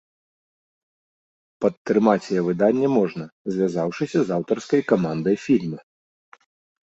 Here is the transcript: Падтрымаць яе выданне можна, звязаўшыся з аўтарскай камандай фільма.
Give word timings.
Падтрымаць 1.65 2.23
яе 2.35 2.41
выданне 2.47 2.87
можна, 2.97 3.23
звязаўшыся 3.55 4.19
з 4.29 4.35
аўтарскай 4.37 4.81
камандай 4.93 5.35
фільма. 5.45 5.79